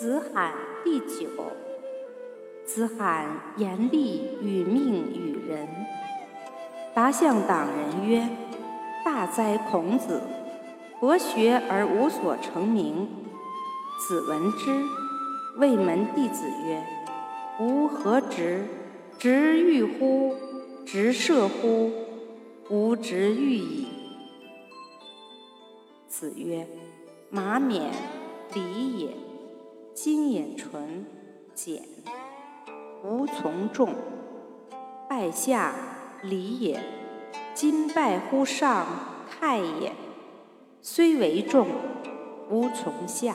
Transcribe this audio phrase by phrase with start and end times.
[0.00, 0.54] 子罕
[0.84, 1.26] 第九。
[2.64, 3.26] 子罕
[3.56, 5.68] 严厉与命与人。
[6.94, 8.28] 答向党人曰
[9.04, 10.22] ：“大哉孔子！
[11.00, 13.08] 博学而无所成名。”
[13.98, 14.84] 子闻之，
[15.56, 16.80] 谓门弟子曰
[17.58, 18.68] ：“吾何直？
[19.18, 20.36] 直欲乎？
[20.86, 21.90] 直射乎？
[22.70, 23.88] 吾直欲矣。”
[26.06, 26.68] 子曰
[27.30, 27.82] ：“马勉，
[28.54, 29.08] 礼也。
[30.00, 31.04] 心、眼纯，
[31.56, 31.82] 简。”
[33.02, 33.92] 无从众，
[35.08, 35.74] 拜下
[36.22, 36.78] 礼也；
[37.52, 38.86] 今拜乎上，
[39.28, 39.92] 太也。
[40.80, 41.66] 虽为众，
[42.48, 43.34] 无从下。